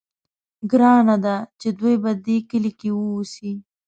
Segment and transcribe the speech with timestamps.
[0.71, 3.51] ګرانه ده چې دوی په دې کلي کې واوسي.